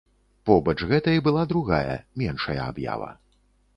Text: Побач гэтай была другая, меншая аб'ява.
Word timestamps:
Побач 0.49 0.75
гэтай 0.93 1.21
была 1.27 1.43
другая, 1.51 1.95
меншая 2.23 2.59
аб'ява. 2.69 3.11